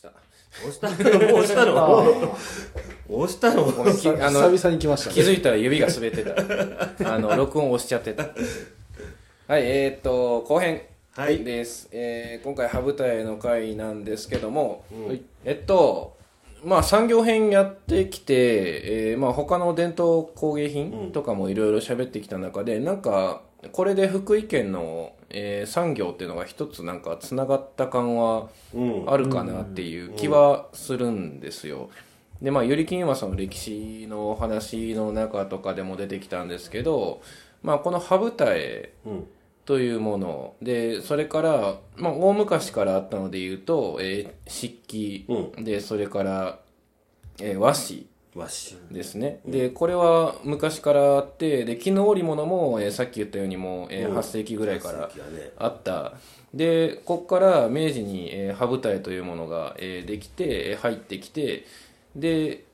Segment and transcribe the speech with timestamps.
[0.00, 0.12] した。
[0.66, 1.34] 押したの？
[1.36, 2.36] 押したの？
[3.10, 3.62] 押したの。
[4.26, 5.14] あの久々に来ましたね。
[5.14, 7.14] 気づいたら指が滑ってた。
[7.14, 8.22] あの録音押しちゃってた。
[8.22, 10.82] はいえー、っと後編
[11.16, 11.42] はい。
[11.42, 16.16] です、えー今回羽二重の回なんですけども、はいえっと
[16.62, 18.34] まあ産業編やってきて、
[19.10, 23.42] えーまあ他の伝統工芸品とかもいろいろ喋ってきた中で、なんか
[23.72, 29.04] これで福井県の、えー産業っていうのが一つなんかつながった感はうん。
[29.10, 31.90] あるかなっていう気はするんですよ。
[32.42, 37.20] でまあ頼金さんの歴史の話の中とかでも出てきたんですけど、
[37.62, 39.26] まあ、この羽二重うん。
[39.66, 46.58] というものでそれから、まあ、大昔からあったので言うと、えー漆器、うでそれから、
[47.40, 54.16] えー和紙わしですね、でこれは昔からあってで絹織物も、えーさっき言ったようにもう、えーうん。
[54.16, 55.10] 8世紀ぐらいから
[55.58, 56.12] あった。
[56.54, 61.64] でここから明治に、えー、羽二重というものが、えーできてえー入ってきて
[62.14, 62.64] で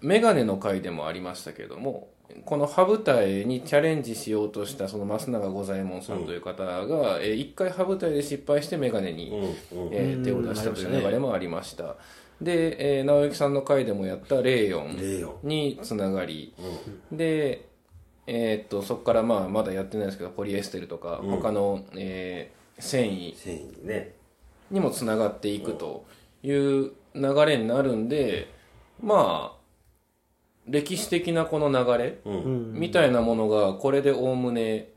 [0.00, 2.08] メガネの回でもありましたけども
[2.44, 9.30] この羽二重にチャレンジしようとしたその増永五左衛門さんという方が、えー一回羽二重で失敗してメガネに、
[9.90, 11.96] えー手を出したという流れもありました。
[12.40, 16.54] で、えー直之さんの回でもやったレーヨンレーヨにつながり。
[17.12, 17.68] ンで、
[18.26, 21.30] えーっとそこからまあまだやってないですけどポリエステルとかうん。
[21.36, 23.36] 他の、えー繊維。
[23.36, 24.14] 繊維ね。
[24.70, 26.04] にもつながっていくと
[26.42, 28.48] いう流れになるんで
[29.02, 29.61] まあ
[30.66, 32.42] 歴史的なこの流れうん。
[32.42, 34.88] うんみたいなものがこれでおおむね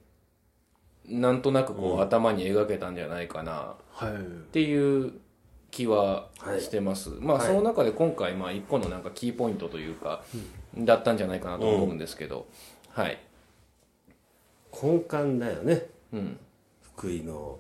[1.08, 3.76] なんとなくこう頭に描けたんじゃないかな。
[3.92, 4.12] はい。
[4.14, 4.16] っ
[4.52, 5.14] ていう
[5.72, 7.48] 気はしてます、まあはい。
[7.48, 10.24] その中で今回まあ一個のなんかキーポイントというか、
[10.78, 12.48] だったんじゃないかなと思うんですけど、
[12.90, 13.20] はい、
[14.72, 15.86] 根幹だよね。
[16.14, 16.40] うん、
[16.82, 17.60] 福井の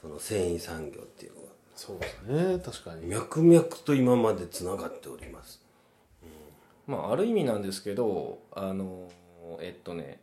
[0.00, 1.48] その繊維産業っていうのは。
[1.76, 2.58] そうですね。
[2.58, 3.06] 確かに。
[3.06, 5.61] 脈々と今までつながっております
[6.86, 9.08] まあある意味なんですけどあの
[9.60, 10.20] えっとね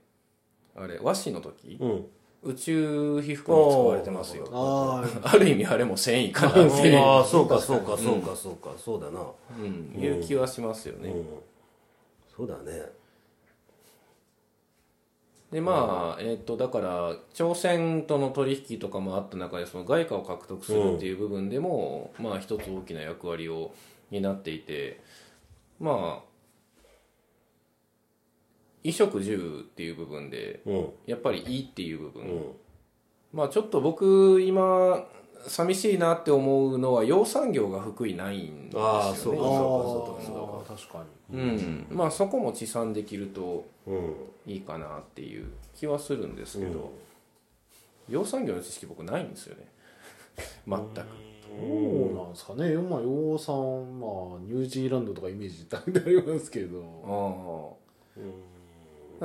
[0.75, 2.06] あれ和紙の時うん。
[2.42, 4.47] 宇宙皮膚に使われてますよ。
[4.53, 9.22] あ ある意味あれも繊維かなっていう、ああそうかそうかそうかそうかそうだな。
[9.58, 11.25] うん、いう気はしますよね、うん。
[12.34, 12.94] そうだね。
[15.52, 23.74] でまあえっ、とだから朝鮮との取引とかもあった中でその外貨を獲得するっていう部分でも、まあ一つ大きな役割を
[24.12, 25.02] 担っていて
[25.80, 26.28] まあ
[28.84, 30.90] 衣食住っていう部分でうん。
[31.06, 32.44] やっぱりいいっていう部分、うん。
[33.34, 35.06] まあちょっと僕今
[35.47, 38.85] 寂しいなって思うのは養蚕業が福井ないんですよね。
[38.85, 40.73] ああそうかあそうかそうか。
[40.73, 44.13] あ確かうん、まあそこも地産できるとうん。
[44.45, 46.91] いいかなっていう気はするんですけど、
[48.07, 49.68] 養蚕業の知識僕ないんですよね。
[50.66, 50.79] 全く。
[50.81, 52.75] にそうなんですかね。
[52.75, 53.53] まあ養蚕
[54.00, 57.75] まあニュージーランドとかイメージだけでありますけど。
[58.18, 58.50] ああ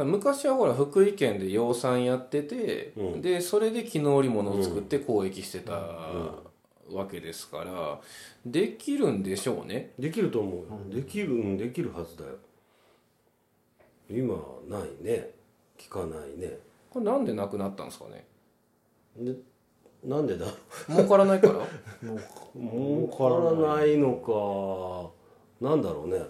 [0.02, 3.22] 昔はほら福井県で養蚕やってて、うん。
[3.22, 5.72] でそれで絹織物を作って交易してた
[6.92, 8.00] わけですから
[8.44, 9.92] できるんでしょうね。
[9.98, 12.30] できると思うできるうんできるはずだよ。
[14.10, 14.34] 今
[14.68, 15.30] ないね。
[15.78, 16.58] 聞かないね。
[16.90, 18.24] これなんでなくなったんですかね？
[19.16, 19.34] で
[20.04, 20.46] なんでだ？
[20.88, 21.54] 儲からないから？
[21.54, 21.68] も
[23.08, 25.66] 儲からないのか。
[25.66, 26.20] なんだろうね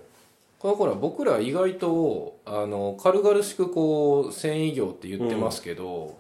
[0.65, 6.19] これほら僕ら意外とあの軽々しくこう繊維業って言ってますけど、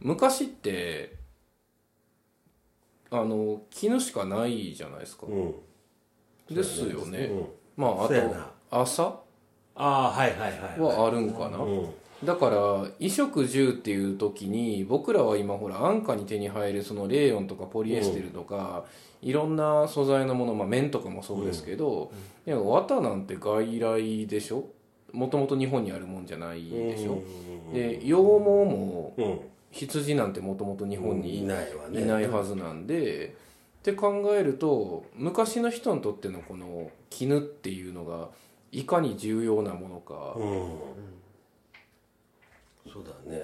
[0.00, 1.16] 昔って
[3.10, 5.54] あの絹しかないじゃないですか、うん。
[6.50, 7.46] ですよね、うん。
[7.76, 8.14] まああと
[8.70, 9.20] 朝
[9.74, 10.80] ああはいはいはい。
[10.80, 11.90] はあるんかな、うん。
[12.24, 18.86] だから衣食住っていう時に僕らは今ほら安価に手に入るそのレーヨンとかポリエステルとか、
[19.24, 22.12] いろんな素材のもの、まあ、綿とかもそうですけど、
[22.46, 24.66] いや綿なんて外来でしょ？
[25.12, 27.22] もともと日本にあるもんじゃないでしょ、
[27.72, 29.40] で羊毛もうん。
[29.70, 32.02] 羊なんてもともと日本にいないわね。
[32.02, 33.34] いないはずなんで、
[33.80, 38.28] って考えると昔の人にとってのこの絹っていうのが
[38.70, 40.78] いかに重要なものか、うん。
[42.92, 43.38] そうだね。
[43.38, 43.42] っ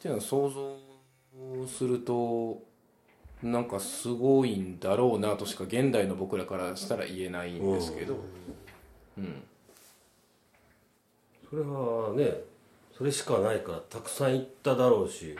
[0.00, 0.74] ていうのを想像
[1.66, 2.62] すると
[3.42, 8.16] なんかすごいんだろうなとしか現代の僕らからしたら言えないんですけど、
[9.18, 9.42] うん。
[11.50, 12.40] それはね
[12.96, 15.36] それしかないからたくさん行っただろうし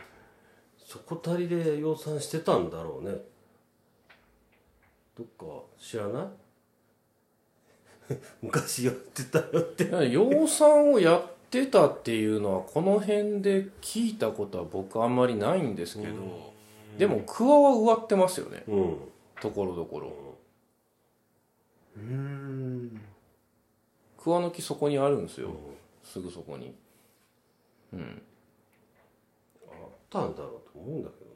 [0.85, 3.17] そこたりで養蚕してたんだろうね。
[5.17, 6.23] どっか知らな
[8.11, 8.15] い？
[8.43, 10.11] 昔やってたよって。
[10.11, 16.52] 養蚕をやってたっていうのはこの辺で聞いたことは僕あんまりないんですけど、
[16.99, 18.65] でも桑は植わってますよね。
[18.69, 18.99] うん。
[19.41, 20.13] ところどころ。
[21.97, 23.01] うーん
[24.19, 25.53] 桑の木そこにあるんですよ。
[26.05, 26.75] すぐそこに。
[27.93, 28.23] うん。
[29.69, 29.75] あっ
[30.09, 31.31] たんだろうと思うんだけど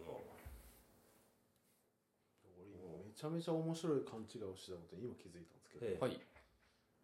[2.56, 5.86] 俺今めちゃめちゃ面白い勘違いをしてたことに今気づいたんですけど。
[5.86, 6.02] ええ。
[6.02, 6.20] はい。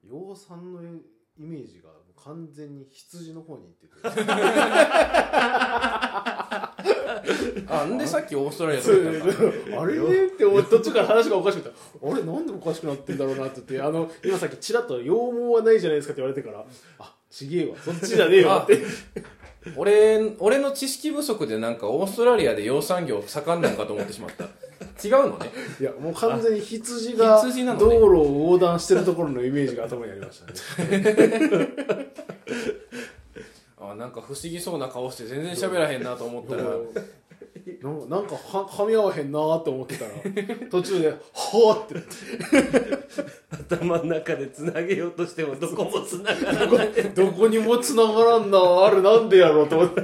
[0.04, 0.82] 養蚕の
[1.38, 3.92] イメージが完全に羊の方に行ってて
[7.68, 9.22] あんでさっきオーストラリアとか言っ
[9.70, 9.98] たあれ？
[9.98, 12.22] ねって思って途中から話がおかしくてあれ？
[12.22, 15.14] なんでおかしくなってんだろうなって言ってあの今さっきちらっと羊毛
[15.54, 16.64] はないじゃないですかって言われてから
[16.98, 17.76] あちげえわ。
[17.82, 18.82] そっちじゃねえわって
[19.76, 24.44] 俺俺の知識不足でなんかオーストラリアで養蚕業盛んなんかと思ってしまった。
[25.04, 25.50] 違うのね？
[25.80, 27.40] いやもう完全に羊が
[27.78, 30.98] 道路を横断してるところのイメージが頭にありましたね
[33.90, 36.62] あなんか不思議そうな顔して全然喋らへんなと思ったら。
[37.82, 40.10] なんなんかははみ合わへんなーって思ってたら。
[40.70, 41.94] 途中で「はあ」って。
[41.94, 43.02] なって
[43.74, 46.92] 頭の中でつなげようとしてもどこもつながらない。
[47.14, 50.02] どこにも繋がらんなあれなんでやろうと思って。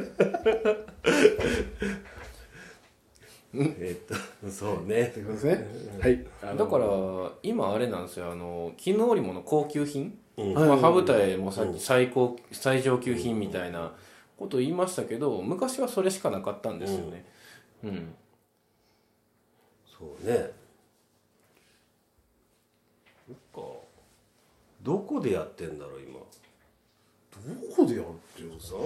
[3.55, 4.15] えっと
[4.51, 5.11] そうね。
[5.15, 5.67] すいません
[6.01, 6.25] はい。
[6.57, 6.87] だから
[7.43, 8.31] 今あれなんですよ。
[8.31, 10.55] あの絹織物高級品、うん。
[10.55, 13.93] まあ、羽二重もさっき最高最上級品みたいな
[14.39, 17.27] こと言いましたけど昔はそれしかなかったんですよね。
[17.85, 18.15] うん、
[19.87, 20.53] そうね。
[23.27, 23.71] そっか
[24.83, 26.21] どこでやってんだろう今。
[27.47, 28.77] どこでやるっていう養蚕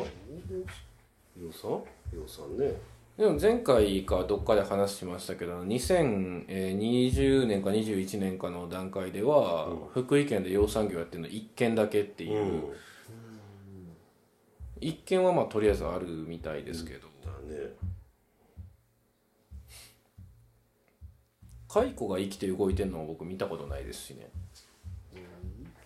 [1.40, 1.69] 養蚕
[2.12, 12.73] 養蚕ねでも前回かどっかで話しましたけど2020年か21年かの段階では、福井県で養蚕業やってるの1軒だけっていう、うん。
[14.81, 17.75] 一軒はまあとりあえずあるみたいですけど、だね。
[21.69, 24.31] 蚕が生きて動いてるのは僕見たことないですしね。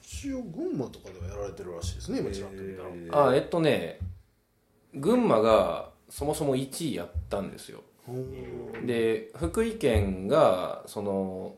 [0.00, 3.98] 一応群馬とかではやられてるらしいですね今ちらっと見たら、あえっとね
[4.94, 7.82] 群馬がそもそも1位やったんですよ。
[8.84, 11.56] で福井県がその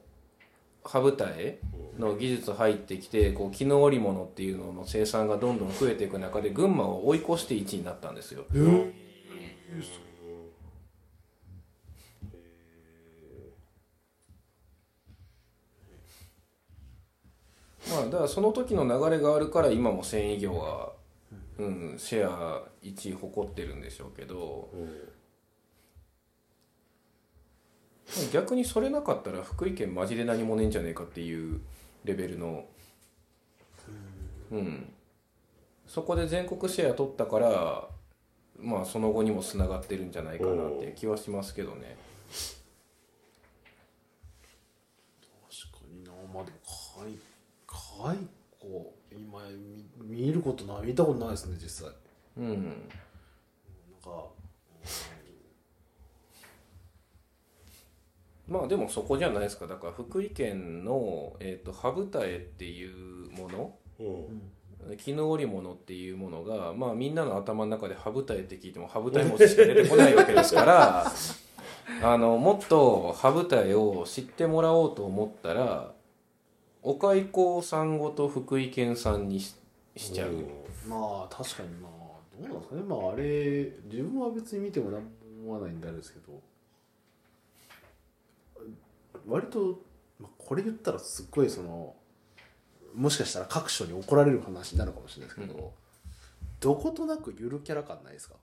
[0.82, 1.58] 羽二重
[1.98, 8.44] の技術入ってきてこう絹織物っていうのの生産がどんどん増えていく中で群馬を追い越して1位になったんですよ。
[8.54, 8.92] えー。
[17.90, 20.92] まあだからその時の流れがあるから今も繊維業は、
[21.58, 24.70] うん、シェア1位誇ってるんでしょうけど
[28.32, 31.60] 逆にそれなかったら福井県マジで何もねえんじゃねえかっていう
[32.04, 32.64] レベルの
[34.50, 34.92] うん。
[35.86, 37.88] そこで全国シェア取ったから
[38.58, 41.96] まあその後にもつながってるんじゃないかなっていう気はしますけどね。
[45.50, 46.10] 確かにな。
[46.32, 47.18] まあでも蚕
[47.66, 48.28] 蚕
[49.10, 49.40] 今
[49.98, 51.94] 見見ることない見たことないですね実際。
[52.36, 52.64] うん。
[52.64, 52.74] なん
[54.02, 54.24] か。
[58.46, 59.66] まあでもそこじゃないですか。
[59.66, 63.74] だから福井県の、えー、と羽二重っていうもの。
[64.00, 64.52] うん。
[64.96, 71.12] 絹織物っていうものが、まあ、みんなの頭の中で羽二重って聞いても羽二重文字しか出てこないわけですから
[72.02, 75.92] あのもっと羽二重を知ってもらおうと思ったら
[76.82, 79.56] お蚕さんごと福井県産にし
[79.98, 80.32] しちゃう、
[80.86, 81.68] まあ確かに。
[81.76, 81.92] まあ
[82.40, 82.82] どうなんですかね。
[82.82, 85.10] まああれ自分は別に見ても何も
[85.44, 86.40] 思わないんであれですけど。
[89.26, 89.82] 割と、
[90.18, 91.94] まあ、これ言ったらすっごいその
[92.94, 95.74] もしかしたら各所に怒られる話になるかもしれないですけど、
[96.60, 98.36] どことなくゆるキャラ感ないですか？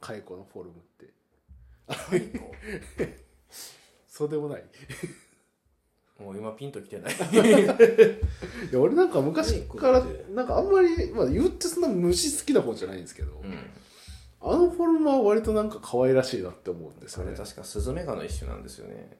[0.00, 1.12] 蚕のフォルムって。
[4.08, 4.64] そうでもない
[6.20, 7.12] もう今ピンときてない。
[8.70, 10.04] いや俺なんか昔から
[10.34, 13.70] なんかあんまり、まあ、言ってそんな虫好きな方じゃないんですけど、うん。
[14.44, 17.32] あのフォルムは割となんか可愛らしいなって思うんですそよね。
[17.32, 19.18] れ確かスズメガの一種なんですよね。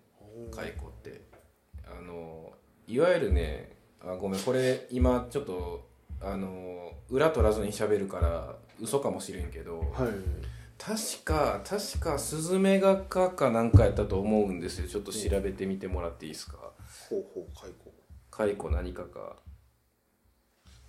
[0.51, 1.21] 蚕って。
[1.87, 2.53] あの
[2.87, 5.89] いわゆるねあごめんこれ今ちょっと
[6.21, 9.89] あの裏取らずに喋るから嘘かもしれんけどはい。
[10.79, 14.89] 確か確かスズメガ科かなんかやったと思うんですよ。
[14.89, 16.72] ちょっと調べてみてもらっていいですか？
[17.13, 17.75] ほうほう蚕
[18.31, 19.37] 蚕何かか。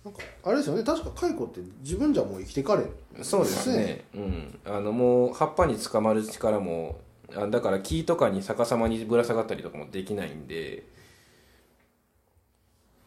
[0.04, 0.82] なんかあれですよね。
[0.82, 2.84] 確か蚕って自分じゃもう生きてかれ
[3.20, 3.24] ん。
[3.24, 4.04] そうですね。
[4.14, 4.58] うん。
[4.64, 7.00] あのもう葉っぱに捕まる力も
[7.34, 10.86] あだから木とかに逆さまにぶら下がったりとかもできないんで。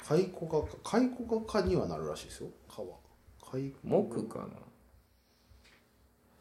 [0.04, 2.50] 蚕が蚕が蚊にはなるらしいですよ。
[2.70, 2.90] 蚊は。
[3.40, 4.46] 蚕木かな。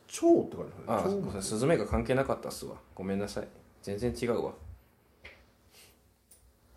[0.07, 2.77] 蝶って書いてあある蝶スズメが関係なかったっすわ。
[2.95, 3.49] ごめんなさい。
[3.83, 4.53] 全然違うわ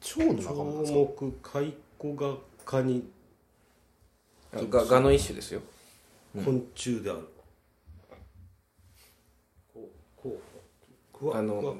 [0.09, 0.97] 蝶の仲間なんですか？
[1.19, 2.35] 鳥目蚕が
[2.65, 3.11] 蚊に
[4.51, 5.61] がガの一種ですよ。
[6.43, 7.29] 昆虫である、
[11.31, 11.77] あの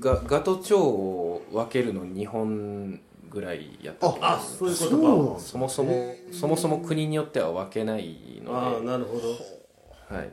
[0.00, 4.90] ガガと蝶を分けるの2本ぐらいやったあそういうこと
[5.36, 5.40] か。
[5.40, 9.20] そもそもそもそも国によっては分けないああのなるほど。
[9.20, 9.28] で、
[10.16, 10.30] はい、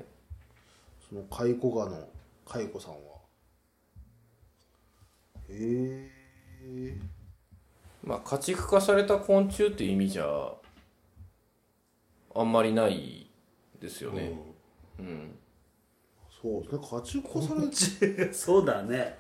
[1.08, 2.10] その蚕ガの
[2.48, 2.98] 蚕さんは。
[5.48, 6.10] へ
[6.64, 7.00] え
[8.06, 10.26] まあ家畜化された昆虫っていう意味じゃ
[12.36, 13.30] あんまりない
[13.82, 14.38] ですよね、
[15.00, 15.36] うん。
[16.42, 16.82] そうですね。
[16.92, 19.18] 家畜化されて そうだね、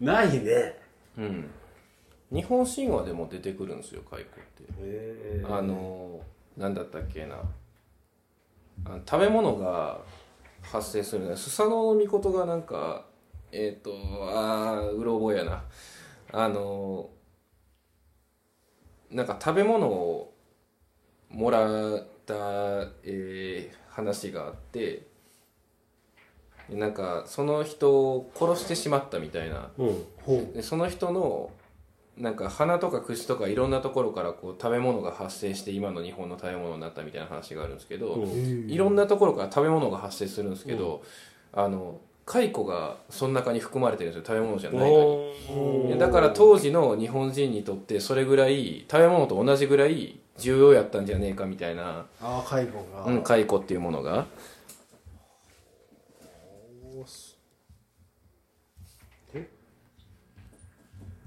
[0.00, 0.78] ないね。
[1.18, 1.50] うん、
[2.30, 4.62] 日本神話でも出てくるんですよ蚕って。
[4.62, 6.20] へえあの
[6.56, 7.36] 何だったっけな。
[8.84, 10.00] あの食べ物が
[10.62, 11.36] 発生するね。
[11.36, 13.06] スサノオノミコトがなんか
[13.50, 15.64] えっ、とあーうろ覚えやな。
[16.32, 17.10] あの
[19.14, 20.34] なんか食べ物を
[21.30, 22.34] もらった、
[23.04, 25.06] えー話があって
[26.68, 29.70] でなんかその人を殺してしまったみたいな。
[29.78, 30.04] うん。
[30.22, 31.50] ほでその人の
[32.16, 38.24] なんか鼻とか口とかいろんなところからこう食べ物が発生して今の日本の食べ物になったみたいな話があるんですけど、
[38.66, 41.02] いろんなところから食べ物が発生するんですけど、
[41.52, 54.26] あの蚕がその中に含まれてるんですよ食べ物じゃないのだから当時の日本人にとってそれぐらい食べ物と同じぐらい重要やったんじゃねえかみたいな、ああ蚕が、うん、蚕っていうものが。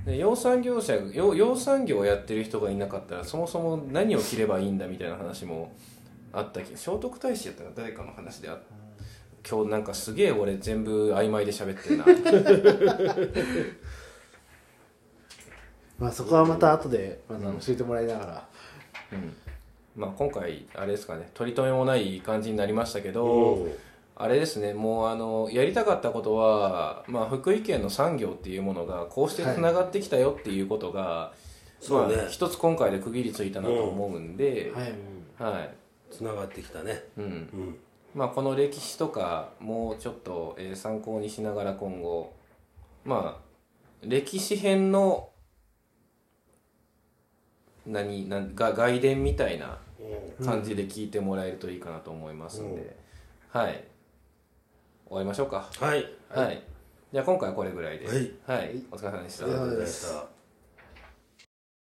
[0.05, 5.73] で養蚕業者養養蚕業をやってる人がいなかったらそもそも何を着ればいいんだみたいな話も
[6.31, 8.57] あったけど聖徳太子やったら誰かの話であ
[9.49, 12.05] 今日なんかすげえ俺全部曖昧で喋ってるな。
[15.97, 18.47] まあそこはまた後でまた教えてもらいながら、
[19.95, 21.29] まあ今回あれですかね。
[21.33, 23.67] 取り留めもない感じになりましたけど、お
[24.15, 24.73] あれですね。
[24.73, 31.33] もうあのやりたかったことは、まあ、福井県の産業っていうものがこうしてつながってきたよっていうことが、
[31.79, 32.15] そうね。
[32.15, 34.73] まあ、一つ今回で区切りついたなと思うんで、
[35.39, 35.51] はい。
[35.51, 35.75] はい。
[36.11, 37.03] つながってきたね。
[37.17, 37.23] うん。
[37.23, 37.77] うん
[38.17, 42.33] まあ、この歴史とかもうちょっと、えー参考にしながら今後
[43.05, 43.47] まあ
[44.01, 45.29] 歴史編の
[47.85, 49.77] 何なんが外伝みたいな
[50.43, 52.97] 感じで聞いてもらえるといいかなと思いますんで、
[53.49, 53.83] はい。
[55.05, 55.69] 終わりましょうか。
[55.79, 56.05] はい。
[56.29, 56.61] はい、
[57.13, 58.07] じゃあ今回はこれぐらいで。
[58.07, 58.17] はい。
[58.45, 60.36] はい、お疲れ様でした、ありがとうございました